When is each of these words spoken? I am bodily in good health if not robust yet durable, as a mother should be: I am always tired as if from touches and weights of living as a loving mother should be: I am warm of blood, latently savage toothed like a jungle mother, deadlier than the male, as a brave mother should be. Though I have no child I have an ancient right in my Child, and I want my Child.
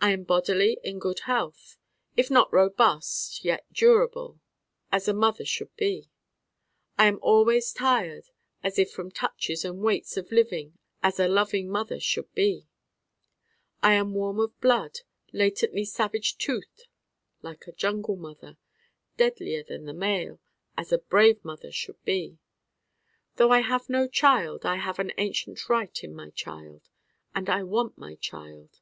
I 0.00 0.12
am 0.12 0.22
bodily 0.24 0.78
in 0.82 0.98
good 0.98 1.18
health 1.28 1.76
if 2.16 2.30
not 2.30 2.50
robust 2.50 3.44
yet 3.44 3.70
durable, 3.70 4.40
as 4.90 5.06
a 5.06 5.12
mother 5.12 5.44
should 5.44 5.76
be: 5.76 6.08
I 6.96 7.04
am 7.04 7.18
always 7.20 7.70
tired 7.74 8.30
as 8.62 8.78
if 8.78 8.90
from 8.90 9.10
touches 9.10 9.62
and 9.62 9.80
weights 9.82 10.16
of 10.16 10.32
living 10.32 10.78
as 11.02 11.20
a 11.20 11.28
loving 11.28 11.68
mother 11.68 12.00
should 12.00 12.34
be: 12.34 12.68
I 13.82 13.92
am 13.92 14.14
warm 14.14 14.40
of 14.40 14.58
blood, 14.62 15.00
latently 15.30 15.84
savage 15.84 16.38
toothed 16.38 16.88
like 17.42 17.66
a 17.66 17.72
jungle 17.72 18.16
mother, 18.16 18.56
deadlier 19.18 19.62
than 19.62 19.84
the 19.84 19.92
male, 19.92 20.40
as 20.78 20.90
a 20.90 20.96
brave 20.96 21.44
mother 21.44 21.70
should 21.70 22.02
be. 22.06 22.38
Though 23.36 23.50
I 23.50 23.60
have 23.60 23.90
no 23.90 24.08
child 24.08 24.64
I 24.64 24.76
have 24.76 24.98
an 24.98 25.12
ancient 25.18 25.68
right 25.68 26.02
in 26.02 26.14
my 26.14 26.30
Child, 26.30 26.88
and 27.34 27.50
I 27.50 27.62
want 27.62 27.98
my 27.98 28.14
Child. 28.14 28.80